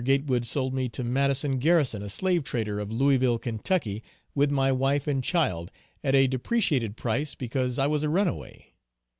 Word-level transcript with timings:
Gatewood 0.03 0.47
sold 0.47 0.73
me 0.73 0.89
to 0.89 1.03
Madison 1.03 1.59
Garrison, 1.59 2.01
a 2.01 2.09
slave 2.09 2.43
trader, 2.43 2.79
of 2.79 2.91
Louisville, 2.91 3.37
Kentucky, 3.37 4.01
with 4.33 4.49
my 4.49 4.71
wife 4.71 5.05
and 5.05 5.23
child 5.23 5.71
at 6.03 6.15
a 6.15 6.25
depreciated 6.25 6.97
price 6.97 7.35
because 7.35 7.77
I 7.77 7.85
was 7.85 8.01
a 8.01 8.09
runaway. 8.09 8.73